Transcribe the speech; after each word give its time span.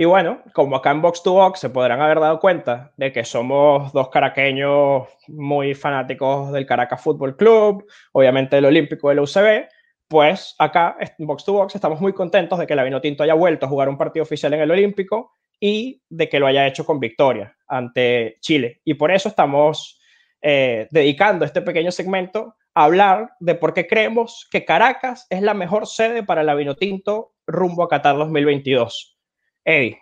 Y 0.00 0.06
bueno, 0.06 0.42
como 0.54 0.76
acá 0.76 0.92
en 0.92 1.02
Box 1.02 1.22
to 1.22 1.34
Box 1.34 1.60
se 1.60 1.68
podrán 1.68 2.00
haber 2.00 2.20
dado 2.20 2.40
cuenta 2.40 2.90
de 2.96 3.12
que 3.12 3.22
somos 3.22 3.92
dos 3.92 4.08
caraqueños 4.08 5.06
muy 5.28 5.74
fanáticos 5.74 6.50
del 6.52 6.64
Caracas 6.64 7.02
Fútbol 7.02 7.36
Club, 7.36 7.84
obviamente 8.12 8.56
del 8.56 8.64
Olímpico 8.64 9.10
del 9.10 9.20
UCB, 9.20 9.68
pues 10.08 10.54
acá 10.58 10.96
en 10.98 11.26
Box 11.26 11.44
to 11.44 11.52
Box 11.52 11.74
estamos 11.74 12.00
muy 12.00 12.14
contentos 12.14 12.58
de 12.58 12.66
que 12.66 12.74
la 12.74 12.82
Vinotinto 12.82 13.24
haya 13.24 13.34
vuelto 13.34 13.66
a 13.66 13.68
jugar 13.68 13.90
un 13.90 13.98
partido 13.98 14.22
oficial 14.22 14.54
en 14.54 14.62
el 14.62 14.70
Olímpico 14.70 15.32
y 15.60 16.00
de 16.08 16.30
que 16.30 16.40
lo 16.40 16.46
haya 16.46 16.66
hecho 16.66 16.86
con 16.86 16.98
victoria 16.98 17.54
ante 17.68 18.38
Chile. 18.40 18.80
Y 18.86 18.94
por 18.94 19.10
eso 19.10 19.28
estamos 19.28 20.00
eh, 20.40 20.88
dedicando 20.90 21.44
este 21.44 21.60
pequeño 21.60 21.90
segmento 21.90 22.54
a 22.72 22.84
hablar 22.84 23.32
de 23.38 23.54
por 23.54 23.74
qué 23.74 23.86
creemos 23.86 24.48
que 24.50 24.64
Caracas 24.64 25.26
es 25.28 25.42
la 25.42 25.52
mejor 25.52 25.86
sede 25.86 26.22
para 26.22 26.42
la 26.42 26.54
Vinotinto 26.54 27.34
rumbo 27.46 27.82
a 27.82 27.88
Qatar 27.90 28.16
2022. 28.16 29.19
Eddie, 29.64 29.98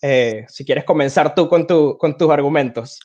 eh, 0.00 0.46
si 0.48 0.64
quieres 0.64 0.84
comenzar 0.84 1.34
tú 1.34 1.48
con, 1.48 1.66
tu, 1.66 1.96
con 1.98 2.16
tus 2.16 2.30
argumentos. 2.30 3.00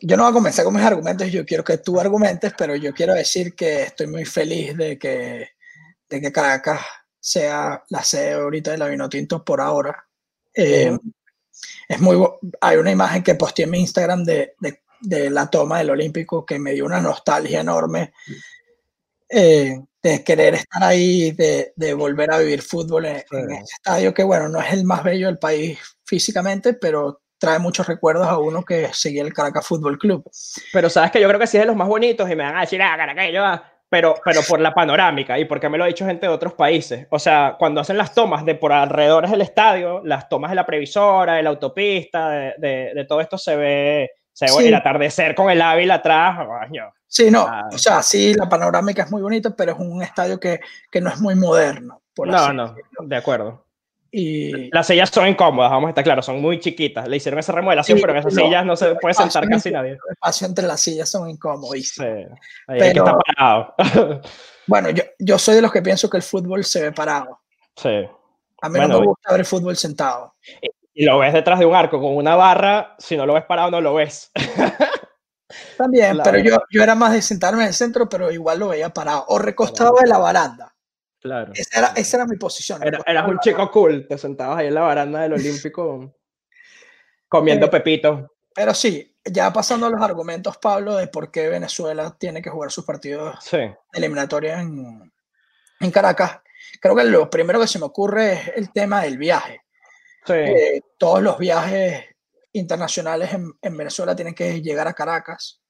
Yo 0.00 0.16
no 0.16 0.24
voy 0.24 0.30
a 0.30 0.34
comenzar 0.34 0.64
con 0.64 0.74
mis 0.74 0.82
argumentos, 0.82 1.30
yo 1.30 1.44
quiero 1.46 1.62
que 1.62 1.78
tú 1.78 2.00
argumentes, 2.00 2.52
pero 2.58 2.74
yo 2.74 2.92
quiero 2.92 3.14
decir 3.14 3.54
que 3.54 3.84
estoy 3.84 4.08
muy 4.08 4.24
feliz 4.24 4.76
de 4.76 4.98
que, 4.98 5.50
de 6.08 6.20
que 6.20 6.32
Caracas 6.32 6.80
sea 7.20 7.84
la 7.88 8.02
sede 8.02 8.32
ahorita 8.32 8.72
de 8.72 8.78
la 8.78 8.88
Vinotinto 8.88 9.44
por 9.44 9.60
ahora. 9.60 10.06
Eh, 10.52 10.96
es 11.88 12.00
muy, 12.00 12.16
hay 12.60 12.76
una 12.76 12.90
imagen 12.90 13.22
que 13.22 13.34
posté 13.36 13.62
en 13.62 13.70
mi 13.70 13.80
Instagram 13.80 14.24
de, 14.24 14.54
de, 14.60 14.82
de, 15.00 15.30
la 15.30 15.48
toma 15.48 15.78
del 15.78 15.90
Olímpico 15.90 16.44
que 16.44 16.58
me 16.58 16.72
dio 16.72 16.84
una 16.84 17.00
nostalgia 17.00 17.60
enorme 17.60 18.12
eh, 19.28 19.80
de 20.06 20.24
querer 20.24 20.54
estar 20.54 20.82
ahí, 20.82 21.32
de, 21.32 21.72
de, 21.76 21.94
volver 21.94 22.32
a 22.32 22.38
vivir 22.38 22.62
fútbol 22.62 23.06
en, 23.06 23.16
en 23.30 23.52
este 23.52 23.74
estadio, 23.74 24.14
que 24.14 24.22
bueno, 24.22 24.48
no 24.48 24.60
es 24.60 24.72
el 24.72 24.84
más 24.84 25.02
bello 25.02 25.26
del 25.26 25.38
país 25.38 25.78
físicamente, 26.04 26.74
pero 26.74 27.20
trae 27.38 27.58
muchos 27.58 27.86
recuerdos 27.86 28.26
a 28.26 28.38
uno 28.38 28.64
que 28.64 28.88
seguía 28.92 29.22
el 29.22 29.32
Caracas 29.32 29.66
Fútbol 29.66 29.98
Club. 29.98 30.24
Pero 30.72 30.88
sabes 30.88 31.10
que 31.10 31.20
yo 31.20 31.28
creo 31.28 31.40
que 31.40 31.46
sí 31.46 31.56
es 31.56 31.62
de 31.62 31.66
los 31.66 31.76
más 31.76 31.88
bonitos 31.88 32.30
y 32.30 32.36
me 32.36 32.44
van 32.44 32.56
a 32.56 32.60
decir, 32.60 32.80
ah, 32.80 32.96
Caracas, 32.96 33.28
yo, 33.32 33.42
pero, 33.88 34.14
pero 34.24 34.40
por 34.48 34.60
la 34.60 34.74
panorámica 34.74 35.38
y 35.38 35.44
porque 35.44 35.68
me 35.68 35.78
lo 35.78 35.84
ha 35.84 35.88
dicho 35.88 36.06
gente 36.06 36.26
de 36.26 36.32
otros 36.32 36.54
países. 36.54 37.06
O 37.10 37.18
sea, 37.18 37.56
cuando 37.58 37.80
hacen 37.80 37.98
las 37.98 38.14
tomas 38.14 38.44
de 38.44 38.54
por 38.54 38.72
alrededor 38.72 39.28
del 39.28 39.42
estadio, 39.42 40.00
las 40.04 40.28
tomas 40.28 40.50
de 40.50 40.56
la 40.56 40.66
previsora, 40.66 41.34
de 41.34 41.42
la 41.42 41.50
autopista, 41.50 42.30
de, 42.30 42.54
de, 42.58 42.92
de 42.94 43.04
todo 43.04 43.20
esto 43.20 43.38
se 43.38 43.56
ve, 43.56 44.10
se 44.36 44.44
ve 44.44 44.50
sí. 44.50 44.66
el 44.66 44.74
atardecer 44.74 45.34
con 45.34 45.50
el 45.50 45.62
Ávila 45.62 45.94
atrás. 45.94 46.46
Coño. 46.46 46.92
Sí, 47.08 47.30
no, 47.30 47.46
ah. 47.48 47.70
o 47.72 47.78
sea, 47.78 48.02
sí, 48.02 48.34
la 48.34 48.46
panorámica 48.46 49.04
es 49.04 49.10
muy 49.10 49.22
bonita, 49.22 49.56
pero 49.56 49.72
es 49.72 49.78
un 49.78 50.02
estadio 50.02 50.38
que, 50.38 50.60
que 50.90 51.00
no 51.00 51.08
es 51.08 51.18
muy 51.18 51.34
moderno. 51.34 52.02
Por 52.14 52.28
no, 52.28 52.52
no, 52.52 52.74
de 53.00 53.16
acuerdo. 53.16 53.64
Y... 54.10 54.70
Las 54.70 54.88
sillas 54.88 55.08
son 55.08 55.26
incómodas, 55.26 55.70
vamos 55.70 55.88
a 55.88 55.90
estar 55.90 56.04
claros, 56.04 56.26
son 56.26 56.42
muy 56.42 56.60
chiquitas. 56.60 57.08
Le 57.08 57.16
hicieron 57.16 57.40
esa 57.40 57.52
remodelación, 57.52 57.96
sí, 57.96 58.02
pero 58.02 58.12
en 58.12 58.18
esas 58.18 58.34
no, 58.34 58.42
sillas 58.42 58.66
no 58.66 58.76
se 58.76 58.94
puede 58.96 59.14
sentar 59.14 59.48
casi 59.48 59.70
nadie. 59.70 59.92
El 59.92 59.98
espacio 60.10 60.46
entre 60.46 60.66
las 60.66 60.80
sillas 60.80 61.08
son 61.10 61.30
incómodos. 61.30 61.70
Sí, 61.80 62.02
pero, 62.02 62.34
hay 62.66 62.92
que 62.92 62.98
estar 62.98 63.16
parado. 63.26 63.74
bueno, 64.66 64.90
yo, 64.90 65.02
yo 65.18 65.38
soy 65.38 65.54
de 65.54 65.62
los 65.62 65.72
que 65.72 65.80
pienso 65.80 66.10
que 66.10 66.18
el 66.18 66.22
fútbol 66.22 66.62
se 66.62 66.82
ve 66.82 66.92
parado. 66.92 67.40
Sí. 67.74 68.06
A 68.62 68.68
mí 68.68 68.78
bueno, 68.78 68.88
no 68.88 69.00
me 69.00 69.06
gusta 69.06 69.30
ver 69.30 69.40
el 69.40 69.46
fútbol 69.46 69.76
sentado. 69.76 70.34
Y, 70.96 71.04
lo 71.04 71.18
ves 71.18 71.32
detrás 71.32 71.58
de 71.58 71.66
un 71.66 71.74
arco 71.74 72.00
con 72.00 72.16
una 72.16 72.36
barra, 72.36 72.96
si 72.98 73.16
no 73.16 73.26
lo 73.26 73.34
ves 73.34 73.44
parado, 73.44 73.70
no 73.70 73.80
lo 73.80 73.94
ves. 73.94 74.32
También, 75.76 76.18
pero 76.24 76.38
yo, 76.38 76.58
yo 76.70 76.82
era 76.82 76.94
más 76.94 77.12
de 77.12 77.22
sentarme 77.22 77.62
en 77.62 77.68
el 77.68 77.74
centro, 77.74 78.08
pero 78.08 78.32
igual 78.32 78.58
lo 78.58 78.68
veía 78.68 78.90
parado. 78.90 79.24
O 79.28 79.38
recostado 79.38 79.92
claro. 79.92 80.04
de 80.04 80.08
la 80.10 80.18
baranda. 80.18 80.74
Claro. 81.20 81.52
Esa 81.54 81.78
era, 81.78 81.88
esa 81.96 82.16
era 82.16 82.26
mi 82.26 82.36
posición. 82.36 82.82
Era, 82.82 83.00
eras 83.06 83.28
un 83.28 83.38
chico 83.40 83.70
cool, 83.70 84.06
te 84.08 84.16
sentabas 84.16 84.58
ahí 84.58 84.68
en 84.68 84.74
la 84.74 84.82
baranda 84.82 85.20
del 85.20 85.34
Olímpico 85.34 86.14
comiendo 87.28 87.70
pero, 87.70 87.84
pepito. 87.84 88.36
Pero 88.54 88.74
sí, 88.74 89.16
ya 89.24 89.52
pasando 89.52 89.86
a 89.86 89.90
los 89.90 90.00
argumentos, 90.00 90.56
Pablo, 90.58 90.96
de 90.96 91.08
por 91.08 91.30
qué 91.30 91.48
Venezuela 91.48 92.16
tiene 92.18 92.40
que 92.40 92.50
jugar 92.50 92.70
sus 92.70 92.84
partidos 92.84 93.36
sí. 93.40 93.58
eliminatorios 93.92 94.58
en, 94.60 95.12
en, 95.80 95.90
Caracas, 95.90 96.40
creo 96.80 96.94
que 96.94 97.04
lo 97.04 97.28
primero 97.28 97.60
que 97.60 97.66
se 97.66 97.78
me 97.78 97.86
ocurre 97.86 98.32
es 98.32 98.52
el 98.56 98.72
tema 98.72 99.02
del 99.02 99.18
viaje. 99.18 99.65
Sí. 100.26 100.32
Eh, 100.32 100.82
todos 100.98 101.22
los 101.22 101.38
viajes 101.38 102.04
internacionales 102.52 103.32
en, 103.32 103.52
en, 103.60 103.76
Venezuela 103.76 104.16
tienen 104.16 104.34
que 104.34 104.60
llegar 104.60 104.88
a 104.88 104.94
Caracas 104.94 105.60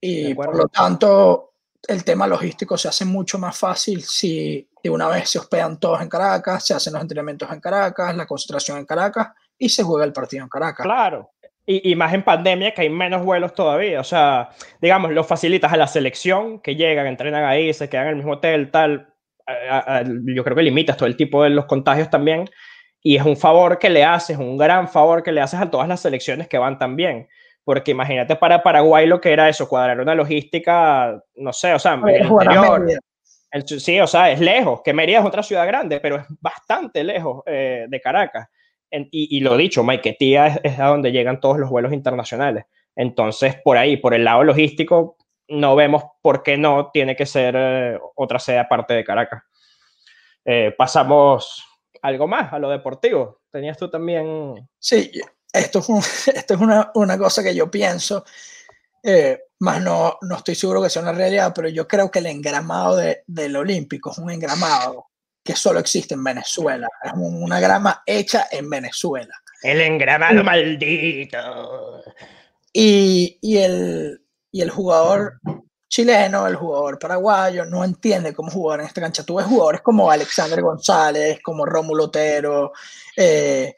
y 0.00 0.34
por 0.34 0.56
lo 0.56 0.68
tanto 0.68 1.54
el 1.86 2.04
tema 2.04 2.26
logístico 2.26 2.76
se 2.76 2.88
hace 2.88 3.04
mucho 3.04 3.38
más 3.38 3.56
fácil 3.58 4.02
si 4.02 4.68
de 4.82 4.90
una 4.90 5.08
vez 5.08 5.30
se 5.30 5.38
hospedan 5.38 5.78
todos 5.78 6.00
en 6.02 6.08
Caracas, 6.08 6.64
se 6.64 6.74
hacen 6.74 6.92
los 6.92 7.02
entrenamientos 7.02 7.50
en 7.50 7.60
Caracas, 7.60 8.16
la 8.16 8.26
concentración 8.26 8.78
en 8.78 8.86
Caracas 8.86 9.28
y 9.56 9.68
se 9.68 9.82
juega 9.82 10.04
el 10.04 10.12
partido 10.12 10.42
en 10.44 10.48
Caracas. 10.48 10.84
Claro. 10.84 11.30
Y, 11.66 11.90
y, 11.90 11.94
más 11.96 12.14
en 12.14 12.24
pandemia 12.24 12.72
que 12.72 12.82
hay 12.82 12.88
menos 12.88 13.22
vuelos 13.22 13.52
todavía. 13.52 14.00
O 14.00 14.04
sea, 14.04 14.48
digamos, 14.80 15.12
lo 15.12 15.22
facilitas 15.22 15.70
a 15.70 15.76
la 15.76 15.86
selección 15.86 16.60
que 16.60 16.76
llegan, 16.76 17.06
entrenan 17.06 17.44
ahí, 17.44 17.74
se 17.74 17.90
quedan 17.90 18.04
en 18.04 18.10
el 18.10 18.16
mismo 18.16 18.34
hotel, 18.34 18.70
tal. 18.70 19.12
A, 19.46 19.98
a, 19.98 20.02
yo 20.02 20.44
creo 20.44 20.56
que 20.56 20.62
limitas 20.62 20.96
todo 20.96 21.06
el 21.06 21.16
tipo 21.16 21.42
de 21.42 21.50
los 21.50 21.66
contagios 21.66 22.08
también. 22.08 22.48
Y 23.08 23.16
es 23.16 23.24
un 23.24 23.38
favor 23.38 23.78
que 23.78 23.88
le 23.88 24.04
haces, 24.04 24.36
un 24.36 24.58
gran 24.58 24.86
favor 24.86 25.22
que 25.22 25.32
le 25.32 25.40
haces 25.40 25.58
a 25.58 25.70
todas 25.70 25.88
las 25.88 26.00
selecciones 26.00 26.46
que 26.46 26.58
van 26.58 26.78
también 26.78 27.26
porque 27.68 27.90
imagínate 27.90 28.34
para 28.36 28.62
Paraguay 28.62 29.06
lo 29.06 29.20
que 29.20 29.30
era 29.30 29.46
eso, 29.46 29.68
cuadrar 29.68 30.00
una 30.00 30.14
logística, 30.14 31.22
no 31.36 31.52
sé, 31.52 31.74
o 31.74 31.78
sea, 31.78 32.00
en 32.02 32.08
el 32.08 32.26
interior. 32.26 32.86
El, 33.50 33.68
sí, 33.68 34.00
o 34.00 34.06
sea, 34.06 34.30
es 34.30 34.40
lejos, 34.40 34.80
que 34.82 34.94
Mérida 34.94 35.18
es 35.18 35.26
otra 35.26 35.42
ciudad 35.42 35.66
grande, 35.66 36.00
pero 36.00 36.16
es 36.16 36.24
bastante 36.40 37.04
lejos 37.04 37.42
eh, 37.44 37.84
de 37.86 38.00
Caracas. 38.00 38.48
En, 38.90 39.06
y, 39.10 39.36
y, 39.36 39.40
lo 39.40 39.54
dicho, 39.54 39.84
Maiquetía 39.84 40.46
es, 40.46 40.60
es, 40.62 40.80
a 40.80 40.86
donde 40.86 41.12
llegan 41.12 41.40
todos 41.40 41.58
los 41.58 41.68
vuelos 41.68 41.92
internacionales. 41.92 42.64
Entonces, 42.96 43.56
por 43.62 43.76
ahí, 43.76 43.98
por 43.98 44.14
el 44.14 44.24
lado 44.24 44.44
logístico, 44.44 45.18
no 45.48 45.76
vemos 45.76 46.04
por 46.22 46.42
qué 46.42 46.56
no 46.56 46.90
tiene 46.90 47.16
que 47.16 47.26
ser 47.26 47.54
eh, 47.54 47.98
otra 48.16 48.38
sede 48.38 48.60
aparte 48.60 48.94
de 48.94 49.04
Caracas. 49.04 49.42
Eh, 50.42 50.74
pasamos 50.74 51.68
algo 52.02 52.26
más 52.28 52.52
a 52.52 52.58
lo 52.58 52.70
deportivo. 52.70 53.40
¿Tenías 53.50 53.76
tú 53.76 53.90
también? 53.90 54.68
Sí, 54.78 55.10
esto 55.52 55.78
es, 55.80 55.88
un, 55.88 55.98
esto 56.34 56.54
es 56.54 56.60
una, 56.60 56.90
una, 56.94 57.18
cosa 57.18 57.42
que 57.42 57.54
yo 57.54 57.70
pienso, 57.70 58.24
eh, 59.02 59.40
más 59.60 59.82
no, 59.82 60.18
no 60.22 60.36
estoy 60.36 60.54
seguro 60.54 60.82
que 60.82 60.90
sea 60.90 61.02
una 61.02 61.12
realidad, 61.12 61.52
pero 61.54 61.68
yo 61.68 61.88
creo 61.88 62.10
que 62.10 62.20
el 62.20 62.26
engramado 62.26 62.96
de, 62.96 63.22
del 63.26 63.56
Olímpico 63.56 64.10
es 64.10 64.18
un 64.18 64.30
engramado 64.30 65.06
que 65.42 65.56
solo 65.56 65.80
existe 65.80 66.14
en 66.14 66.22
Venezuela. 66.22 66.88
Es 67.02 67.12
una 67.14 67.58
grama 67.58 68.02
hecha 68.04 68.48
en 68.50 68.68
Venezuela. 68.68 69.34
El 69.62 69.80
engramado 69.80 70.44
maldito. 70.44 72.04
Y, 72.72 73.38
y, 73.40 73.56
el, 73.56 74.22
y 74.52 74.60
el 74.60 74.70
jugador 74.70 75.40
chileno, 75.88 76.46
el 76.46 76.56
jugador 76.56 76.98
paraguayo, 76.98 77.64
no 77.64 77.82
entiende 77.82 78.34
cómo 78.34 78.50
jugar 78.50 78.80
en 78.80 78.86
esta 78.86 79.00
cancha. 79.00 79.24
Tú 79.24 79.36
ves 79.36 79.46
jugadores 79.46 79.80
como 79.80 80.10
Alexander 80.10 80.60
González, 80.60 81.40
como 81.42 81.64
Rómulo 81.64 82.04
Otero, 82.04 82.72
eh, 83.16 83.74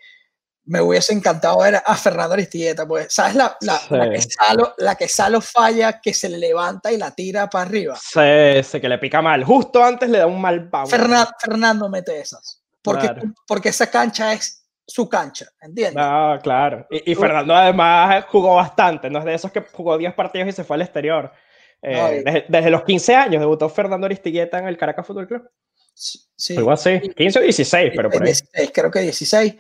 me 0.71 0.81
hubiese 0.81 1.13
encantado 1.13 1.59
ver 1.59 1.83
a 1.85 1.97
Fernando 1.97 2.35
Aristilleta, 2.35 2.87
pues, 2.87 3.13
¿sabes? 3.13 3.35
La, 3.35 3.57
la, 3.63 3.79
sí. 3.79 3.87
la, 3.95 4.11
que 4.11 4.23
Salo, 4.23 4.75
la, 4.79 4.95
que 4.95 5.09
Salo, 5.09 5.41
falla, 5.41 6.01
que 6.01 6.15
se 6.15 6.29
le 6.29 6.39
levanta 6.39 6.93
y 6.93 6.97
la 6.97 7.11
tira 7.11 7.51
para 7.51 7.65
arriba. 7.65 7.97
Sí, 7.97 8.63
sí, 8.63 8.81
que 8.81 8.89
le 8.89 8.99
pica 8.99 9.21
mal. 9.21 9.43
Justo 9.43 9.83
antes 9.83 10.09
le 10.09 10.19
da 10.19 10.27
un 10.27 10.41
mal 10.41 10.69
pavo. 10.69 10.87
Fernando, 10.87 11.33
Fernando 11.41 11.89
mete 11.89 12.21
esas. 12.21 12.63
Porque, 12.83 13.09
claro. 13.09 13.23
porque 13.49 13.71
esa 13.71 13.91
cancha 13.91 14.33
es 14.33 14.65
su 14.87 15.09
cancha, 15.09 15.47
¿entiendes? 15.61 15.97
No, 15.97 16.39
claro. 16.41 16.87
Y, 16.89 17.13
y, 17.13 17.15
Fernando 17.15 17.55
además 17.55 18.25
jugó 18.29 18.55
bastante, 18.55 19.11
no 19.11 19.19
es 19.19 19.25
de 19.25 19.35
esos 19.35 19.51
que 19.51 19.63
jugó 19.73 19.99
10 19.99 20.15
partidos 20.15 20.49
y 20.49 20.53
se 20.53 20.65
fue 20.65 20.77
al 20.77 20.83
exterior. 20.83 21.33
Eh, 21.83 21.97
no, 21.97 22.31
desde, 22.31 22.45
desde, 22.49 22.71
los 22.71 22.85
15 22.85 23.15
años 23.15 23.41
debutó 23.41 23.69
Fernando 23.69 24.07
Aristilleta 24.07 24.59
en 24.59 24.69
el 24.69 24.77
Caracas 24.77 25.07
Fútbol 25.07 25.27
Club. 25.27 25.51
Sí. 25.95 26.57
Algo 26.57 26.73
así, 26.73 27.01
15 27.01 27.39
o 27.39 27.43
16, 27.43 27.93
pero 27.95 28.11
por 28.11 28.23
ahí. 28.23 28.29
16, 28.29 28.71
creo 28.73 28.91
que 28.91 29.01
16 29.01 29.57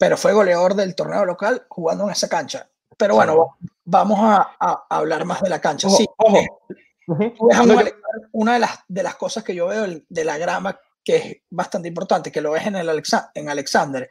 pero 0.00 0.16
fue 0.16 0.32
goleador 0.32 0.74
del 0.74 0.94
torneo 0.94 1.26
local 1.26 1.66
jugando 1.68 2.04
en 2.04 2.12
esa 2.12 2.26
cancha. 2.26 2.66
Pero 2.96 3.16
bueno, 3.16 3.58
sí. 3.60 3.68
vamos 3.84 4.18
a, 4.22 4.56
a, 4.58 4.86
hablar 4.88 5.26
más 5.26 5.42
de 5.42 5.50
la 5.50 5.60
cancha. 5.60 5.88
Ojo, 5.88 5.96
sí, 5.98 6.06
ojo. 6.16 6.38
Uh 7.06 7.14
-huh. 7.14 7.94
Una 8.32 8.54
de 8.54 8.60
las, 8.60 8.78
de 8.88 9.02
las 9.02 9.16
cosas 9.16 9.44
que 9.44 9.54
yo 9.54 9.66
veo 9.66 9.84
de 10.08 10.24
la 10.24 10.38
grama 10.38 10.80
que 11.04 11.16
es 11.16 11.36
bastante 11.50 11.88
importante, 11.88 12.32
que 12.32 12.40
lo 12.40 12.52
ves 12.52 12.66
en, 12.66 12.76
el 12.76 12.88
Alexa, 12.88 13.30
en 13.34 13.50
Alexander, 13.50 14.08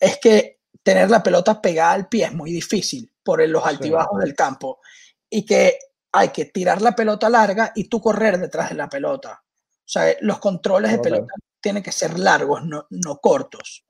es 0.00 0.18
que 0.18 0.60
tener 0.82 1.10
la 1.10 1.22
pelota 1.22 1.60
pegada 1.60 1.92
al 1.92 2.08
pie 2.08 2.24
es 2.24 2.32
muy 2.32 2.50
difícil 2.50 3.12
por 3.22 3.46
los 3.46 3.66
altibajos 3.66 4.18
sí. 4.18 4.26
del 4.26 4.34
campo 4.34 4.80
y 5.28 5.44
que 5.44 5.78
hay 6.16 6.28
que 6.30 6.46
tirar 6.46 6.80
la 6.80 6.92
pelota 6.96 7.28
larga 7.28 7.72
y 7.74 7.88
tú 7.88 8.00
correr 8.00 8.38
detrás 8.38 8.70
de 8.70 8.76
la 8.76 8.88
pelota. 8.88 9.42
O 9.42 9.88
sea, 9.88 10.14
los 10.20 10.38
controles 10.38 10.92
de 10.92 10.98
pelota 10.98 11.32
tienen 11.60 11.82
que 11.82 11.92
ser 11.92 12.18
largos, 12.18 12.64
no, 12.64 12.86
no 12.90 13.18
cortos. 13.18 13.84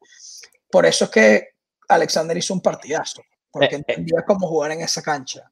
Por 0.70 0.87
eso 0.87 1.05
es 1.05 1.11
que 1.11 1.49
Alexander 1.88 2.37
hizo 2.37 2.52
un 2.52 2.61
partidazo, 2.61 3.23
porque 3.50 3.76
eh, 3.76 3.78
entendía 3.78 4.25
cómo 4.26 4.49
jugar 4.49 4.73
en 4.73 4.81
esa 4.81 5.02
cancha. 5.02 5.50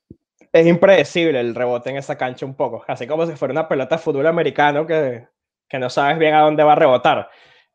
Es 0.53 0.67
impredecible 0.67 1.41
el 1.41 1.55
rebote 1.55 1.91
en 1.91 1.97
esa 1.97 2.17
cancha 2.17 2.45
un 2.45 2.55
poco, 2.55 2.85
así 2.89 3.07
como 3.07 3.27
si 3.27 3.37
fuera 3.37 3.53
una 3.53 3.69
pelota 3.69 3.97
de 3.97 4.03
fútbol 4.03 4.27
americano 4.27 4.87
que, 4.87 5.29
que 5.69 5.79
no 5.79 5.89
sabes 5.89 6.19
bien 6.19 6.35
a 6.35 6.41
dónde 6.41 6.63
va 6.65 6.73
a 6.73 6.77
rebotar. 6.77 7.31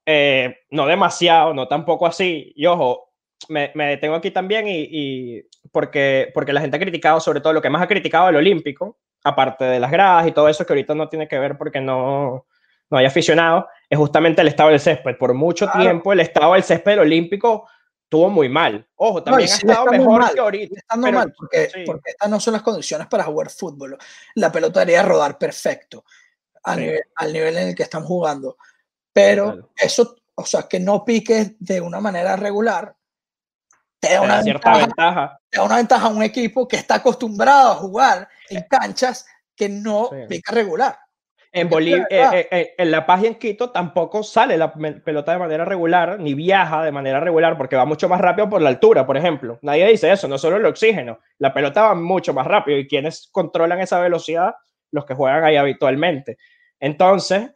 Eh, 0.06 0.60
no 0.72 0.86
demasiado, 0.86 1.54
no 1.54 1.68
tampoco 1.68 2.06
así. 2.06 2.52
Y 2.56 2.66
ojo, 2.66 3.09
me, 3.48 3.72
me 3.76 3.88
detengo 3.88 4.16
aquí 4.16 4.32
también 4.32 4.68
y, 4.68 4.88
y, 4.90 5.44
porque, 5.72 6.32
porque 6.34 6.54
la 6.54 6.62
gente 6.62 6.78
ha 6.78 6.80
criticado, 6.80 7.20
sobre 7.20 7.42
todo 7.42 7.54
lo 7.54 7.62
que 7.62 7.70
más 7.70 7.82
ha 7.82 7.88
criticado 7.88 8.30
el 8.30 8.36
Olímpico, 8.36 8.98
aparte 9.24 9.66
de 9.66 9.80
las 9.80 9.92
gradas 9.92 10.28
y 10.28 10.32
todo 10.32 10.50
eso 10.50 10.66
que 10.66 10.74
ahorita 10.74 10.96
no 10.96 11.10
tiene 11.10 11.28
que 11.28 11.40
ver 11.40 11.58
porque 11.58 11.80
no, 11.80 12.46
no 12.90 12.98
hay 12.98 13.06
aficionados, 13.06 13.66
es 13.90 13.98
justamente 13.98 14.42
el 14.42 14.48
estado 14.48 14.70
del 14.70 14.80
césped. 14.80 15.18
Por 15.18 15.34
mucho 15.34 15.70
tiempo 15.72 16.14
el 16.14 16.20
estado 16.20 16.54
del 16.54 16.64
césped 16.64 17.00
olímpico 17.00 17.68
estuvo 18.04 18.30
muy 18.30 18.50
mal. 18.50 18.88
Ojo, 18.96 19.24
también 19.24 19.50
ha 19.50 19.56
estado 19.56 19.86
mejor 19.86 20.34
que 20.34 20.40
ahorita. 20.40 20.80
Está 20.80 20.96
mal 20.96 21.34
porque, 21.38 21.70
porque, 21.86 22.12
estas 22.12 22.30
no 22.30 22.40
son 22.40 22.54
las 22.54 22.64
condiciones 22.64 23.08
para 23.08 23.24
jugar 23.24 23.50
fútbol. 23.50 23.98
La 24.36 24.52
pelota 24.52 24.80
debería 24.80 25.04
rodar 25.04 25.38
perfecto 25.38 26.04
al, 26.64 26.80
nivel, 26.80 27.04
al 27.16 27.34
nivel 27.34 27.58
en 27.58 27.68
el 27.70 27.76
que 27.76 27.84
están 27.84 28.04
jugando. 28.04 28.58
Pero 29.14 29.72
eso, 29.76 30.16
o 30.36 30.46
sea, 30.46 30.64
que 30.68 30.80
no 30.80 31.06
piques 31.06 31.54
de 31.60 31.82
una 31.82 32.00
manera 32.00 32.36
regular, 32.36 32.96
te 34.00 34.14
da 34.14 34.22
una 34.22 34.42
cierta 34.42 34.78
ventaja, 34.78 35.40
Te 35.50 35.58
da 35.58 35.66
una 35.66 35.76
ventaja 35.78 36.08
a 36.08 36.10
un 36.10 36.24
equipo 36.24 36.68
que 36.68 36.78
está 36.78 36.96
acostumbrado 36.96 37.72
a 37.72 37.76
jugar 37.76 38.30
en 38.50 38.64
canchas 38.70 39.26
que 39.56 39.70
no 39.70 40.10
pica 40.28 40.54
regular. 40.54 40.98
En 41.52 41.68
Bolivia, 41.68 42.06
eh, 42.12 42.48
eh, 42.52 42.76
en 42.78 42.92
La 42.92 43.08
Paz 43.08 43.24
y 43.24 43.28
en 43.28 43.36
Quito 43.36 43.72
tampoco 43.72 44.22
sale 44.22 44.56
la 44.56 44.72
pelota 44.72 45.32
de 45.32 45.40
manera 45.40 45.66
regular, 45.66 46.20
ni 46.20 46.36
viaja 46.36 46.84
de 46.84 46.92
manera 46.92 47.20
regular, 47.20 47.58
porque 47.58 47.76
va 47.76 47.86
mucho 47.86 48.08
más 48.08 48.22
rápido 48.22 48.48
por 48.50 48.62
la 48.62 48.70
altura, 48.70 49.06
por 49.06 49.18
ejemplo. 49.18 49.58
Nadie 49.64 49.88
dice 49.88 50.12
eso, 50.12 50.28
no 50.28 50.38
solo 50.38 50.58
el 50.58 50.66
oxígeno, 50.66 51.20
la 51.40 51.52
pelota 51.52 51.82
va 51.82 51.96
mucho 51.96 52.34
más 52.36 52.46
rápido 52.46 52.78
y 52.78 52.88
quienes 52.88 53.30
controlan 53.32 53.80
esa 53.80 54.00
velocidad, 54.00 54.54
los 54.92 55.06
que 55.06 55.16
juegan 55.16 55.44
ahí 55.44 55.56
habitualmente. 55.56 56.38
Entonces, 56.80 57.50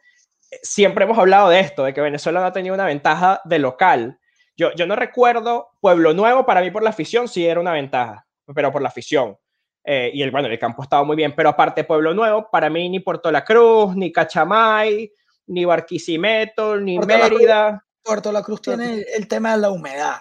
siempre 0.62 1.04
hemos 1.04 1.18
hablado 1.18 1.48
de 1.48 1.60
esto, 1.60 1.84
de 1.84 1.94
que 1.94 2.00
Venezuela 2.00 2.40
no 2.40 2.46
ha 2.46 2.52
tenido 2.52 2.74
una 2.74 2.86
ventaja 2.86 3.40
de 3.44 3.60
local. 3.60 4.18
Yo, 4.56 4.72
yo 4.74 4.86
no 4.86 4.96
recuerdo, 4.96 5.70
Pueblo 5.80 6.14
Nuevo 6.14 6.46
para 6.46 6.60
mí 6.60 6.70
por 6.70 6.82
la 6.82 6.90
afición 6.90 7.28
sí 7.28 7.46
era 7.46 7.60
una 7.60 7.72
ventaja, 7.72 8.26
pero 8.54 8.70
por 8.70 8.82
la 8.82 8.88
afición. 8.88 9.36
Eh, 9.84 10.10
y 10.14 10.22
el, 10.22 10.30
bueno, 10.30 10.48
el 10.48 10.58
campo 10.58 10.82
estaba 10.82 11.04
muy 11.04 11.16
bien, 11.16 11.34
pero 11.34 11.50
aparte 11.50 11.84
Pueblo 11.84 12.14
Nuevo, 12.14 12.48
para 12.50 12.70
mí 12.70 12.88
ni 12.88 13.00
Puerto 13.00 13.30
La 13.30 13.44
Cruz, 13.44 13.94
ni 13.94 14.10
Cachamay, 14.12 15.12
ni 15.46 15.64
Barquisimeto, 15.64 16.76
ni 16.76 16.98
Mérida. 16.98 17.84
Puerto 18.02 18.32
La 18.32 18.42
Cruz 18.42 18.62
tiene 18.62 19.04
el, 19.14 19.28
tema 19.28 19.52
de 19.52 19.58
la 19.58 19.70
humedad. 19.70 20.20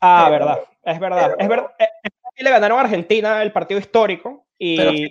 Ah, 0.00 0.28
verdad, 0.30 0.60
es 0.82 1.00
verdad. 1.00 1.36
es 1.38 1.48
verdad. 1.48 1.70
Eh, 1.78 1.88
le 2.42 2.50
ganaron 2.50 2.78
a 2.78 2.82
Argentina 2.82 3.42
el 3.42 3.52
partido 3.52 3.80
histórico 3.80 4.46
y... 4.58 5.10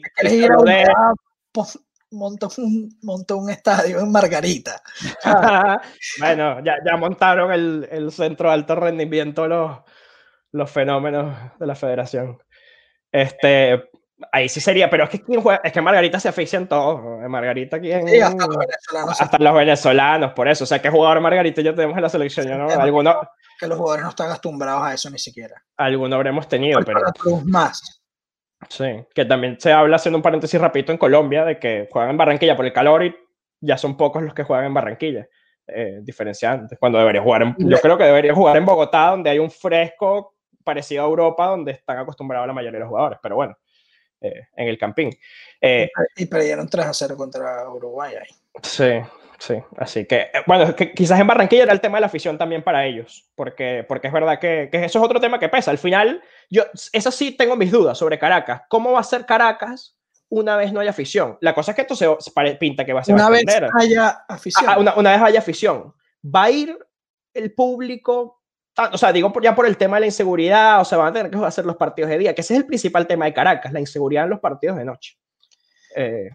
montó 2.12 2.50
un, 2.58 2.98
montó 3.02 3.38
un 3.38 3.50
estadio 3.50 4.00
en 4.00 4.12
Margarita. 4.12 4.82
bueno, 6.20 6.64
ya, 6.64 6.76
ya 6.86 6.98
montaron 6.98 7.52
el, 7.52 7.88
el, 7.92 8.12
centro 8.12 8.50
de 8.50 8.56
alto 8.56 8.76
rendimiento 8.76 9.48
los, 9.48 9.80
los 10.52 10.72
fenómenos 10.72 11.36
de 11.60 11.68
la 11.68 11.76
federación. 11.76 12.38
Este, 13.12 13.90
ahí 14.32 14.50
sí 14.50 14.62
sería, 14.62 14.90
pero 14.90 15.06
es 15.06 15.10
que 15.10 15.24
es 15.64 15.74
que 15.74 15.82
Margarita 15.82 16.20
se 16.20 16.30
aficia 16.30 16.66
todos. 16.68 17.02
Margarita 17.30 17.78
aquí 17.78 17.92
en, 17.92 18.08
hasta 18.24 18.48
los 18.48 18.58
venezolanos. 18.58 19.22
Hasta 19.22 19.38
los 19.38 19.56
venezolanos, 19.56 20.34
por 20.34 20.48
eso. 20.48 20.64
O 20.64 20.68
sea, 20.68 20.82
¿qué 20.82 20.90
jugador 20.90 21.22
Margarita 21.22 21.62
ya 21.62 21.74
tenemos 21.74 21.96
en 21.96 22.04
la 22.04 22.10
selección? 22.10 22.48
¿no? 22.58 22.70
Alguno, 22.70 23.22
que 23.60 23.68
los 23.68 23.78
jugadores 23.78 24.04
no 24.04 24.10
están 24.10 24.28
acostumbrados 24.28 24.84
a 24.84 24.94
eso 24.94 25.10
ni 25.10 25.20
siquiera. 25.20 25.56
Alguno 25.78 26.16
habremos 26.16 26.48
tenido, 26.48 26.80
pero. 26.86 27.02
más. 27.46 28.02
Sí, 28.70 29.06
que 29.14 29.26
también 29.26 29.60
se 29.60 29.72
habla, 29.72 29.98
haciendo 29.98 30.18
un 30.18 30.24
paréntesis 30.24 30.60
rapidito, 30.60 30.92
en 30.92 30.98
Colombia, 30.98 31.46
de 31.46 31.60
que 31.60 31.88
juegan 31.92 32.12
en 32.12 32.18
Barranquilla 32.18 32.56
por 32.56 32.66
el 32.66 32.74
calor 32.74 33.04
y 33.04 33.16
ya 33.62 33.78
son 33.78 33.98
pocos 33.98 34.24
los 34.24 34.34
que 34.34 34.44
juegan 34.44 34.66
en 34.66 34.74
Barranquilla. 34.74 35.28
Eh, 35.68 36.00
diferenciantes, 36.04 36.78
cuando 36.78 37.00
debería 37.00 37.24
jugar 37.24 37.42
en, 37.42 37.56
yo 37.58 37.80
creo 37.80 37.98
que 37.98 38.04
debería 38.04 38.36
jugar 38.36 38.56
en 38.56 38.66
Bogotá, 38.66 39.10
donde 39.10 39.32
hay 39.32 39.40
un 39.40 39.50
fresco 39.50 40.36
parecido 40.64 41.04
a 41.04 41.08
Europa, 41.08 41.48
donde 41.48 41.72
están 41.72 41.98
acostumbrados 41.98 42.46
la 42.46 42.54
mayoría 42.54 42.78
de 42.78 42.82
los 42.82 42.90
jugadores, 42.90 43.18
pero 43.22 43.36
bueno, 43.36 43.58
eh, 44.22 44.48
en 44.56 44.68
el 44.68 44.78
Campín. 44.78 45.10
Eh, 45.60 45.90
y 46.18 46.28
perdieron 46.28 46.70
3 46.70 46.86
a 46.86 46.94
0 46.94 47.18
contra 47.18 47.68
Uruguay 47.70 48.14
ahí. 48.14 48.30
Sí, 48.62 49.02
sí, 49.40 49.56
así 49.78 50.06
que, 50.06 50.16
eh, 50.16 50.44
bueno, 50.48 50.76
que 50.76 50.94
quizás 50.94 51.20
en 51.20 51.28
Barranquilla 51.28 51.64
era 51.64 51.74
el 51.74 51.82
tema 51.82 51.98
de 51.98 52.02
la 52.02 52.08
afición 52.08 52.38
también 52.38 52.64
para 52.64 52.86
ellos, 52.86 53.30
porque, 53.36 53.86
porque 53.88 54.08
es 54.08 54.14
verdad 54.14 54.40
que, 54.40 54.70
que, 54.72 54.86
eso 54.86 55.00
es 55.00 55.06
otro 55.06 55.20
tema 55.20 55.40
que 55.40 55.50
pesa. 55.50 55.72
Al 55.72 55.78
final, 55.78 56.22
yo, 56.50 56.64
eso 56.94 57.12
sí 57.12 57.32
tengo 57.32 57.56
mis 57.56 57.72
dudas 57.72 57.98
sobre 57.98 58.20
Caracas. 58.20 58.64
¿Cómo 58.70 58.92
va 58.92 59.00
a 59.00 59.04
ser 59.04 59.26
Caracas 59.26 59.98
una 60.30 60.58
vez 60.58 60.74
no 60.74 60.80
haya 60.80 60.92
afición? 60.92 61.38
La 61.42 61.54
cosa 61.54 61.72
es 61.72 61.76
que 61.76 61.82
esto 61.84 61.96
se 61.96 62.32
pinta 62.60 62.86
que 62.86 62.94
va 62.94 63.02
a 63.02 63.04
ser... 63.04 63.16
Una 63.16 63.30
vez 63.30 63.46
haya 63.80 64.26
afición. 64.28 64.66
Ah, 64.68 64.80
una, 64.80 64.96
una 64.96 65.12
vez 65.12 65.22
haya 65.22 65.40
afición. 65.40 65.94
¿Va 66.24 66.44
a 66.44 66.52
ir 66.52 66.78
el 67.34 67.54
público 67.54 68.42
o 68.78 68.98
sea, 68.98 69.14
digo 69.14 69.32
ya 69.42 69.56
por 69.56 69.66
el 69.66 69.78
tema 69.78 69.98
de 69.98 70.02
la 70.02 70.06
inseguridad, 70.08 70.82
o 70.82 70.86
sea, 70.86 70.98
van 70.98 71.08
a 71.08 71.14
tener 71.14 71.32
que 71.32 71.38
hacer 71.46 71.66
los 71.66 71.78
partidos 71.78 72.10
de 72.10 72.18
día, 72.18 72.36
que 72.36 72.42
ese 72.42 72.56
es 72.56 72.60
el 72.60 72.66
principal 72.66 73.08
tema 73.08 73.26
de 73.26 73.34
Caracas, 73.34 73.72
la 73.72 73.80
inseguridad 73.80 74.26
en 74.26 74.32
los 74.32 74.40
partidos 74.40 74.78
de 74.78 74.86
noche. 74.86 75.18
Eh, 75.96 76.30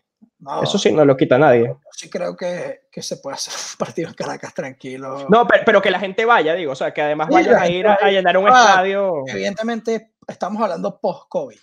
eso 0.62 0.78
sí, 0.78 0.92
no 0.92 1.04
lo 1.04 1.16
quita 1.16 1.38
nadie. 1.38 1.74
Sí 1.92 2.08
creo 2.08 2.36
que, 2.36 2.82
que 2.90 3.02
se 3.02 3.18
puede 3.18 3.34
hacer 3.34 3.52
un 3.54 3.78
partido 3.78 4.08
en 4.08 4.14
Caracas 4.14 4.54
tranquilo. 4.54 5.26
No, 5.28 5.46
pero, 5.46 5.82
que 5.82 5.90
la 5.90 6.00
gente 6.00 6.24
vaya, 6.24 6.54
digo, 6.54 6.72
o 6.72 6.76
sea, 6.76 6.92
que 6.92 7.02
además 7.02 7.28
vayan 7.28 7.60
a 7.60 7.68
ir 7.68 7.86
a, 7.86 8.10
llenar 8.10 8.38
un 8.38 8.48
estadio. 8.48 9.24
Evidentemente, 9.26 10.12
estamos 10.26 10.62
hablando 10.62 10.98
post-COVID. 10.98 11.58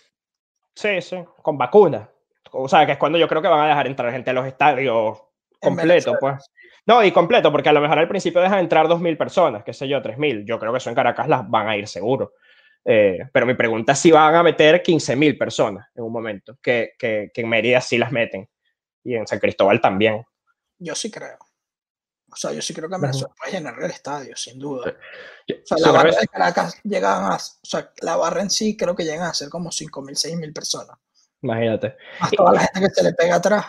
Sí, 0.74 1.00
sí, 1.00 1.16
con 1.42 1.58
vacuna. 1.58 2.08
O 2.52 2.68
sea, 2.68 2.86
que 2.86 2.92
es 2.92 2.98
cuando 2.98 3.18
yo 3.18 3.28
creo 3.28 3.42
que 3.42 3.48
van 3.48 3.60
a 3.60 3.68
dejar 3.68 3.86
entrar 3.86 4.12
gente 4.12 4.30
a 4.30 4.34
los 4.34 4.46
estadios 4.46 5.18
completos, 5.60 6.16
pues. 6.20 6.50
No, 6.86 7.04
y 7.04 7.10
completo, 7.10 7.52
porque 7.52 7.68
a 7.68 7.72
lo 7.72 7.80
mejor 7.80 7.98
al 7.98 8.08
principio 8.08 8.40
dejan 8.40 8.60
entrar 8.60 8.86
2.000 8.86 9.18
personas, 9.18 9.64
qué 9.64 9.74
sé 9.74 9.88
yo, 9.88 10.00
3.000. 10.00 10.46
Yo 10.46 10.58
creo 10.58 10.72
que 10.72 10.78
eso 10.78 10.88
en 10.88 10.94
Caracas 10.94 11.28
las 11.28 11.48
van 11.50 11.68
a 11.68 11.76
ir 11.76 11.86
seguro. 11.86 12.32
Eh, 12.84 13.18
pero 13.30 13.44
mi 13.44 13.52
pregunta 13.54 13.92
es 13.92 13.98
si 13.98 14.10
van 14.10 14.34
a 14.34 14.42
meter 14.42 14.82
15.000 14.82 15.36
personas 15.36 15.88
en 15.94 16.04
un 16.04 16.12
momento, 16.12 16.56
que, 16.62 16.92
que, 16.98 17.30
que, 17.34 17.40
en 17.42 17.48
Mérida 17.48 17.82
sí 17.82 17.98
las 17.98 18.10
meten 18.10 18.48
y 19.08 19.16
en 19.16 19.26
San 19.26 19.38
Cristóbal 19.38 19.80
también. 19.80 20.24
Yo 20.78 20.94
sí 20.94 21.10
creo. 21.10 21.38
O 22.30 22.36
sea, 22.36 22.52
yo 22.52 22.60
sí 22.60 22.74
creo 22.74 22.90
que 22.90 22.96
en 22.96 23.00
Venezuela 23.00 23.34
puede 23.38 23.52
llenar 23.52 23.74
el 23.82 23.90
estadio, 23.90 24.36
sin 24.36 24.58
duda. 24.58 24.92
O 24.92 25.66
sea, 25.66 25.78
la 25.78 25.92
barra 25.92 26.10
de 26.10 26.28
Caracas 26.28 26.78
llegan 26.84 27.24
a, 27.24 27.36
o 27.36 27.66
sea, 27.66 27.90
la 28.02 28.16
barra 28.16 28.42
en 28.42 28.50
sí 28.50 28.76
creo 28.76 28.94
que 28.94 29.04
llegan 29.04 29.28
a 29.28 29.34
ser 29.34 29.48
como 29.48 29.70
5.000, 29.70 30.36
6.000 30.36 30.52
personas. 30.52 30.98
Imagínate. 31.40 31.96
Más 32.20 32.30
toda 32.32 32.52
la 32.52 32.60
gente 32.60 32.80
que 32.80 32.90
se 32.90 33.02
le 33.02 33.12
pega 33.14 33.36
atrás. 33.36 33.64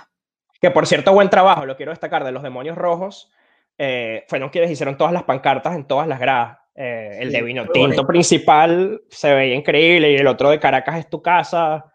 Que 0.60 0.72
por 0.72 0.86
cierto, 0.88 1.14
buen 1.14 1.30
trabajo, 1.30 1.66
lo 1.66 1.78
quiero 1.78 1.94
destacar, 1.94 2.26
de 2.26 2.34
los 2.34 2.44
demonios 2.44 2.78
rojos. 2.78 3.32
Eh, 3.78 4.26
fueron 4.28 4.50
quienes 4.50 4.70
hicieron 4.72 4.98
todas 4.98 5.14
las 5.14 5.24
pancartas 5.24 5.74
en 5.74 5.88
todas 5.88 6.08
las 6.08 6.20
gradas. 6.20 6.58
Eh, 6.76 7.20
el 7.22 7.32
de 7.32 7.42
vino 7.42 7.66
tinto 7.68 8.06
principal 8.06 9.02
se 9.10 9.34
veía 9.34 9.56
increíble 9.56 10.12
y 10.12 10.16
el 10.16 10.28
otro 10.28 10.50
de 10.50 10.60
Caracas 10.60 10.98
es 10.98 11.10
tu 11.10 11.22
casa 11.22 11.92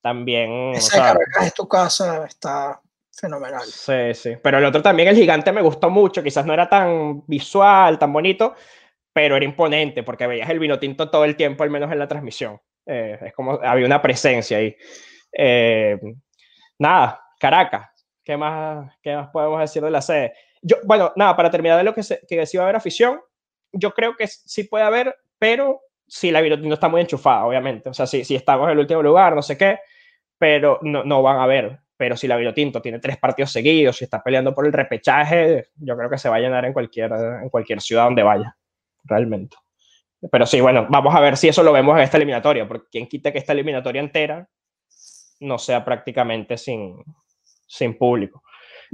también. 0.00 0.74
Ese 0.74 0.96
de 0.96 1.02
Caracas 1.02 1.46
es 1.46 1.54
tu 1.54 1.68
casa 1.68 2.26
está 2.26 2.80
fenomenal. 3.12 3.62
Sí, 3.62 4.14
sí. 4.14 4.36
Pero 4.42 4.58
el 4.58 4.64
otro 4.64 4.82
también, 4.82 5.08
el 5.08 5.16
gigante, 5.16 5.52
me 5.52 5.62
gustó 5.62 5.90
mucho. 5.90 6.22
Quizás 6.22 6.46
no 6.46 6.52
era 6.52 6.68
tan 6.68 7.24
visual, 7.26 7.98
tan 7.98 8.12
bonito, 8.12 8.54
pero 9.12 9.36
era 9.36 9.44
imponente 9.44 10.02
porque 10.02 10.26
veías 10.26 10.48
el 10.50 10.58
vino 10.58 10.78
tinto 10.78 11.10
todo 11.10 11.24
el 11.24 11.36
tiempo, 11.36 11.64
al 11.64 11.70
menos 11.70 11.90
en 11.90 11.98
la 11.98 12.08
transmisión. 12.08 12.60
Eh, 12.86 13.18
es 13.20 13.32
como 13.34 13.60
había 13.62 13.86
una 13.86 14.00
presencia 14.00 14.58
ahí. 14.58 14.76
nada, 16.78 17.20
Caracas. 17.38 17.88
¿Qué 18.24 18.36
más, 18.36 18.94
qué 19.02 19.16
más 19.16 19.28
podemos 19.30 19.58
decir 19.60 19.82
de 19.82 19.90
la 19.90 20.02
sede? 20.02 20.34
Yo, 20.60 20.76
bueno, 20.84 21.12
nada, 21.16 21.34
para 21.34 21.50
terminar 21.50 21.78
de 21.78 21.84
lo 21.84 21.94
que, 21.94 22.02
se, 22.02 22.20
que 22.28 22.44
sí 22.44 22.56
va 22.56 22.64
a 22.64 22.66
haber 22.66 22.76
afición, 22.76 23.20
yo 23.72 23.92
creo 23.92 24.16
que 24.16 24.26
sí 24.26 24.64
puede 24.64 24.84
haber, 24.84 25.16
pero 25.38 25.80
si 26.08 26.30
la 26.30 26.40
no 26.40 26.74
está 26.74 26.88
muy 26.88 27.02
enchufada, 27.02 27.44
obviamente. 27.44 27.90
O 27.90 27.94
sea, 27.94 28.06
si, 28.06 28.24
si 28.24 28.34
estamos 28.34 28.66
en 28.66 28.72
el 28.72 28.78
último 28.78 29.02
lugar, 29.02 29.34
no 29.34 29.42
sé 29.42 29.56
qué, 29.56 29.78
pero 30.38 30.78
no, 30.82 31.04
no 31.04 31.22
van 31.22 31.38
a 31.38 31.46
ver. 31.46 31.78
Pero 31.96 32.16
si 32.16 32.28
la 32.28 32.36
Vinotinto 32.36 32.80
tiene 32.80 33.00
tres 33.00 33.18
partidos 33.18 33.52
seguidos, 33.52 33.96
si 33.96 34.04
está 34.04 34.22
peleando 34.22 34.54
por 34.54 34.64
el 34.66 34.72
repechaje, 34.72 35.68
yo 35.76 35.96
creo 35.96 36.08
que 36.08 36.18
se 36.18 36.28
va 36.28 36.36
a 36.36 36.40
llenar 36.40 36.64
en 36.64 36.72
cualquier, 36.72 37.12
en 37.12 37.48
cualquier 37.50 37.80
ciudad 37.80 38.04
donde 38.04 38.22
vaya, 38.22 38.56
realmente. 39.04 39.56
Pero 40.30 40.46
sí, 40.46 40.60
bueno, 40.60 40.86
vamos 40.88 41.14
a 41.14 41.20
ver 41.20 41.36
si 41.36 41.48
eso 41.48 41.62
lo 41.62 41.72
vemos 41.72 41.96
en 41.96 42.04
esta 42.04 42.16
eliminatoria, 42.16 42.66
porque 42.66 42.86
quien 42.90 43.06
quita 43.06 43.32
que 43.32 43.38
esta 43.38 43.52
eliminatoria 43.52 44.00
entera 44.00 44.48
no 45.40 45.58
sea 45.58 45.84
prácticamente 45.84 46.56
sin, 46.56 47.02
sin 47.66 47.98
público. 47.98 48.42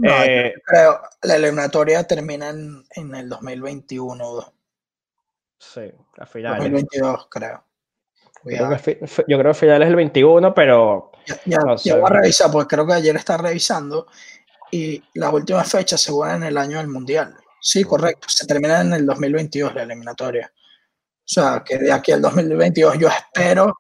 eh, 0.03 0.55
creo, 0.65 1.01
la 1.23 1.37
eliminatoria 1.37 2.05
termina 2.05 2.51
en, 2.51 2.85
en 2.97 3.15
el 3.15 3.29
2021. 3.29 4.54
Sí, 5.73 5.93
a 6.19 6.27
finales. 6.27 6.59
2022, 6.59 7.29
creo. 7.31 7.65
Creo, 8.43 8.71
que, 8.77 8.99
yo 9.27 9.39
creo 9.39 9.53
que 9.53 9.59
finales 9.59 9.89
el 9.89 9.97
21, 9.97 10.55
pero. 10.55 11.13
Ya, 11.27 11.41
ya, 11.47 11.59
no 11.59 11.79
sé. 11.79 11.89
ya 11.89 11.97
voy 11.97 12.05
a 12.07 12.21
revisar, 12.21 12.51
porque 12.51 12.75
creo 12.75 12.87
que 12.87 12.93
ayer 12.93 13.17
está 13.17 13.39
revisando 13.39 14.07
y 14.71 15.03
las 15.15 15.33
últimas 15.33 15.71
fechas 15.71 16.01
se 16.01 16.13
juegan 16.13 16.43
en 16.43 16.49
el 16.49 16.59
año 16.59 16.79
del 16.79 16.89
Mundial. 16.89 17.35
Sí, 17.61 17.85
correcto. 17.85 18.29
Se 18.29 18.47
termina 18.47 18.83
en 18.83 18.93
el 18.93 19.07
2022 19.07 19.75
la 19.75 19.85
eliminatoria. 19.85 20.53
O 20.55 21.27
sea, 21.27 21.63
que 21.65 21.79
de 21.79 21.91
aquí 21.91 22.13
al 22.13 22.21
2022 22.21 22.99
yo 22.99 23.09
espero 23.09 23.79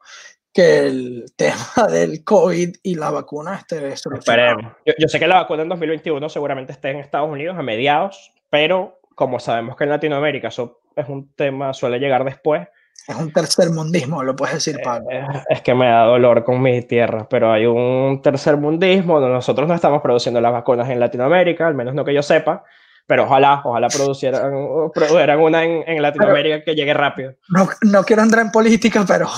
que 0.53 0.79
el 0.79 1.26
tema 1.37 1.57
del 1.91 2.25
COVID 2.25 2.76
y 2.83 2.95
la 2.95 3.11
vacuna 3.11 3.57
esté. 3.57 3.88
Esperemos. 3.88 4.73
Yo, 4.87 4.95
yo, 4.99 5.09
sé 5.09 5.19
que 5.19 5.26
la 5.26 5.43
vacuna 5.43 5.64
en 5.64 5.69
2021 5.69 6.29
seguramente 6.31 6.73
esté 6.73 6.91
en 6.91 6.99
Estados 6.99 7.29
Unidos 7.29 7.59
a 7.59 7.62
mediados, 7.62 8.33
pero 8.49 9.00
como 9.14 9.38
sabemos 9.38 9.76
que 9.76 9.85
en 9.85 9.90
Latinoamérica 9.90 10.49
eso 10.49 10.80
es 10.97 11.09
un 11.09 11.33
tema, 11.35 11.73
suele 11.73 11.99
llegar 11.99 12.25
después. 12.25 12.66
Es 13.06 13.16
un 13.16 13.33
tercer 13.33 13.71
mundismo, 13.71 14.23
lo 14.23 14.35
puedes 14.35 14.54
decir, 14.54 14.80
Pablo. 14.83 15.11
Eh, 15.11 15.26
es 15.49 15.61
que 15.61 15.75
me 15.75 15.87
da 15.87 16.04
dolor 16.04 16.44
con 16.44 16.62
mi 16.62 16.80
tierra, 16.83 17.26
pero 17.28 17.52
hay 17.52 17.66
un 17.66 18.23
tercer 18.23 18.56
mundismo. 18.56 19.21
Nosotros 19.21 19.68
no 19.68 19.75
estamos 19.75 20.00
produciendo 20.00 20.40
las 20.40 20.52
vacunas 20.52 20.88
en 20.88 21.00
Latinoamérica, 21.00 21.66
al 21.66 21.75
menos 21.75 21.94
no 21.94 22.04
que 22.04 22.14
yo 22.14 22.23
sepa, 22.23 22.64
pero 23.06 23.25
ojalá, 23.25 23.61
ojalá 23.64 23.88
producieran, 23.88 24.52
produjeran 24.94 25.40
una 25.40 25.64
en, 25.64 25.85
en 25.87 26.00
Latinoamérica 26.00 26.64
que 26.64 26.75
llegue 26.75 26.94
rápido. 26.94 27.35
No, 27.49 27.68
no 27.83 28.04
quiero 28.04 28.23
entrar 28.23 28.47
en 28.47 28.52
política, 28.52 29.04
pero... 29.06 29.28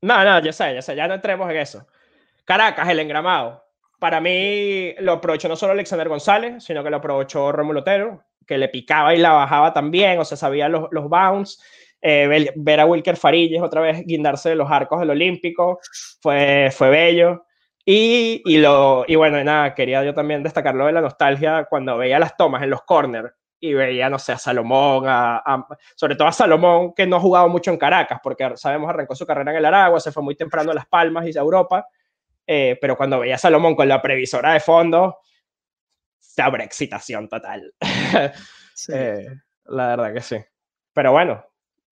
No, 0.00 0.24
no, 0.24 0.40
ya 0.40 0.52
sé, 0.52 0.74
ya 0.74 0.80
sé, 0.80 0.94
ya 0.94 1.08
no 1.08 1.14
entremos 1.14 1.50
en 1.50 1.56
eso. 1.56 1.86
Caracas, 2.44 2.88
el 2.88 3.00
engramado. 3.00 3.67
Para 3.98 4.20
mí 4.20 4.94
lo 4.98 5.12
aprovechó 5.12 5.48
no 5.48 5.56
solo 5.56 5.72
Alexander 5.72 6.08
González, 6.08 6.62
sino 6.64 6.84
que 6.84 6.90
lo 6.90 6.98
aprovechó 6.98 7.50
Romulo 7.52 7.80
Otero, 7.80 8.22
que 8.46 8.58
le 8.58 8.68
picaba 8.68 9.14
y 9.14 9.18
la 9.18 9.32
bajaba 9.32 9.72
también, 9.72 10.18
o 10.18 10.24
sea, 10.24 10.36
sabía 10.36 10.68
los, 10.68 10.88
los 10.90 11.08
bounce. 11.08 11.58
Eh, 12.00 12.52
ver 12.54 12.78
a 12.78 12.86
Wilker 12.86 13.16
Farilles 13.16 13.60
otra 13.60 13.80
vez 13.80 14.04
guindarse 14.06 14.50
de 14.50 14.54
los 14.54 14.70
arcos 14.70 15.00
del 15.00 15.10
Olímpico 15.10 15.80
fue, 16.20 16.70
fue 16.72 16.90
bello. 16.90 17.44
Y, 17.84 18.42
y, 18.44 18.58
lo, 18.58 19.04
y 19.08 19.16
bueno, 19.16 19.42
nada, 19.42 19.74
quería 19.74 20.04
yo 20.04 20.14
también 20.14 20.42
destacarlo 20.42 20.86
de 20.86 20.92
la 20.92 21.00
nostalgia 21.00 21.66
cuando 21.68 21.96
veía 21.96 22.18
las 22.18 22.36
tomas 22.36 22.62
en 22.62 22.70
los 22.70 22.82
corners 22.82 23.32
y 23.60 23.74
veía, 23.74 24.08
no 24.08 24.18
sé, 24.18 24.32
a 24.32 24.38
Salomón, 24.38 25.04
a, 25.06 25.66
sobre 25.96 26.14
todo 26.14 26.28
a 26.28 26.32
Salomón, 26.32 26.92
que 26.94 27.06
no 27.06 27.16
ha 27.16 27.20
jugado 27.20 27.48
mucho 27.48 27.70
en 27.70 27.78
Caracas, 27.78 28.20
porque 28.22 28.56
sabemos 28.56 28.88
arrancó 28.88 29.14
su 29.14 29.26
carrera 29.26 29.50
en 29.50 29.56
el 29.56 29.64
Aragua, 29.64 30.00
se 30.00 30.12
fue 30.12 30.22
muy 30.22 30.36
temprano 30.36 30.70
a 30.70 30.74
Las 30.74 30.86
Palmas 30.86 31.26
y 31.26 31.36
a 31.36 31.40
Europa, 31.40 31.86
eh, 32.50 32.78
pero 32.80 32.96
cuando 32.96 33.20
veía 33.20 33.34
a 33.34 33.38
Salomón 33.38 33.76
con 33.76 33.86
la 33.86 34.00
previsora 34.00 34.54
de 34.54 34.60
fondo, 34.60 35.18
se 36.18 36.40
abre 36.40 36.64
excitación 36.64 37.28
total. 37.28 37.74
Eh, 38.92 39.26
la 39.64 39.88
verdad 39.88 40.14
que 40.14 40.20
sí. 40.20 40.36
Pero 40.92 41.10
bueno, 41.10 41.44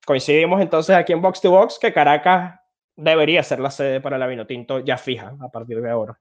coincidimos 0.05 0.63
entonces 0.63 0.95
aquí 0.95 1.13
en 1.13 1.21
Box 1.21 1.41
to 1.41 1.51
Box 1.51 1.81
que 1.81 1.93
Caracas 1.93 2.61
debería 2.95 3.43
ser 3.43 3.59
la 3.59 3.73
sede 3.73 4.01
para 4.01 4.19
la 4.19 4.29
Vinotinto 4.29 4.79
ya 4.79 4.97
fija 4.97 5.35
a 5.41 5.49
partir 5.49 5.83
de 5.83 5.91
ahora. 5.91 6.17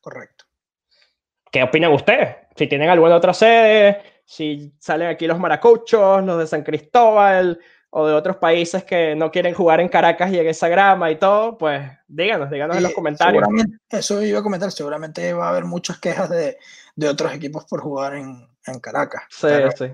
Correcto. 0.00 0.44
¿Qué 1.50 1.64
opinan 1.64 1.90
ustedes? 1.90 2.36
Si 2.54 2.68
tienen 2.68 2.88
alguna 2.88 3.16
otra 3.16 3.34
sede, 3.34 4.00
si 4.24 4.72
salen 4.78 5.08
aquí 5.08 5.26
los 5.26 5.40
maracuchos, 5.40 6.24
los 6.24 6.38
de 6.38 6.46
San 6.46 6.62
Cristóbal 6.62 7.58
o 7.90 8.06
de 8.06 8.14
otros 8.14 8.36
países 8.36 8.84
que 8.84 9.14
no 9.14 9.30
quieren 9.30 9.54
jugar 9.54 9.80
en 9.80 9.88
Caracas 9.88 10.30
y 10.30 10.38
en 10.38 10.46
esa 10.46 10.68
grama 10.68 11.10
y 11.10 11.16
todo, 11.16 11.56
pues 11.56 11.90
díganos, 12.06 12.50
díganos 12.50 12.76
en 12.76 12.82
los 12.82 12.92
comentarios. 12.92 13.44
eso 13.88 14.22
iba 14.22 14.40
a 14.40 14.42
comentar, 14.42 14.70
seguramente 14.70 15.32
va 15.32 15.46
a 15.46 15.50
haber 15.50 15.64
muchas 15.64 15.98
quejas 15.98 16.28
de, 16.28 16.58
de 16.94 17.08
otros 17.08 17.32
equipos 17.32 17.64
por 17.64 17.80
jugar 17.80 18.14
en, 18.14 18.46
en 18.66 18.80
Caracas. 18.80 19.22
Sí, 19.30 19.48
sí. 19.76 19.92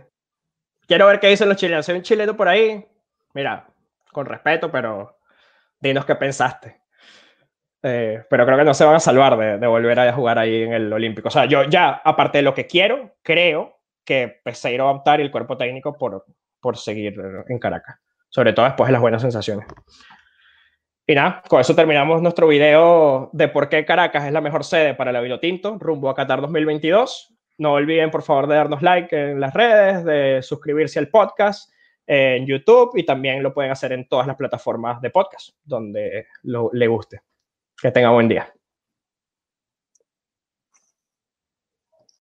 Quiero 0.86 1.06
ver 1.06 1.20
qué 1.20 1.28
dicen 1.28 1.48
los 1.48 1.56
chilenos. 1.56 1.86
Si 1.86 1.92
hay 1.92 1.98
un 1.98 2.04
chileno 2.04 2.36
por 2.36 2.48
ahí, 2.48 2.84
mira, 3.32 3.66
con 4.12 4.26
respeto, 4.26 4.70
pero 4.70 5.18
dinos 5.80 6.04
qué 6.04 6.16
pensaste. 6.16 6.80
Eh, 7.82 8.24
pero 8.28 8.46
creo 8.46 8.58
que 8.58 8.64
no 8.64 8.74
se 8.74 8.84
van 8.84 8.96
a 8.96 9.00
salvar 9.00 9.36
de, 9.38 9.58
de, 9.58 9.66
volver 9.66 10.00
a 10.00 10.12
jugar 10.12 10.38
ahí 10.38 10.62
en 10.62 10.72
el 10.72 10.92
Olímpico. 10.92 11.28
O 11.28 11.30
sea, 11.30 11.44
yo 11.44 11.64
ya, 11.64 12.00
aparte 12.04 12.38
de 12.38 12.42
lo 12.42 12.54
que 12.54 12.66
quiero, 12.66 13.14
creo 13.22 13.78
que 14.04 14.40
Peseiro 14.42 14.86
va 14.86 14.90
a 14.90 14.94
optar 14.94 15.20
y 15.20 15.22
el 15.22 15.30
cuerpo 15.30 15.56
técnico 15.56 15.96
por, 15.96 16.24
por 16.64 16.78
seguir 16.78 17.14
en 17.47 17.59
Caracas. 17.59 17.99
Sobre 18.30 18.54
todo 18.54 18.64
después 18.64 18.88
de 18.88 18.92
las 18.92 19.02
buenas 19.02 19.21
sensaciones. 19.21 19.66
Y 21.06 21.14
nada, 21.14 21.42
con 21.47 21.61
eso 21.61 21.75
terminamos 21.75 22.23
nuestro 22.23 22.49
video 22.49 23.28
de 23.35 23.49
por 23.49 23.68
qué 23.68 23.85
Caracas 23.85 24.25
es 24.25 24.33
la 24.33 24.40
mejor 24.40 24.64
sede 24.64 24.94
para 24.94 25.11
el 25.11 25.40
Tinto 25.40 25.76
rumbo 25.78 26.09
a 26.09 26.14
Qatar 26.14 26.40
2022. 26.40 27.35
No 27.59 27.75
olviden, 27.75 28.11
por 28.11 28.23
favor, 28.23 28.47
de 28.47 28.54
darnos 28.54 28.80
like 28.80 29.14
en 29.14 29.40
las 29.40 29.52
redes, 29.52 30.06
de 30.06 30.40
suscribirse 30.42 30.99
al 30.99 31.09
podcast 31.09 31.71
en 32.06 32.47
YouTube 32.47 32.92
y 32.97 33.04
también 33.04 33.42
lo 33.42 33.52
pueden 33.52 33.71
hacer 33.71 33.92
en 33.92 34.09
todas 34.09 34.26
las 34.26 34.37
plataformas 34.37 35.02
de 35.02 35.11
podcast 35.11 35.50
donde 35.62 36.26
lo, 36.44 36.71
le 36.73 36.87
guste. 36.87 37.21
Que 37.76 37.90
tenga 37.90 38.09
buen 38.09 38.28
día. 38.28 38.50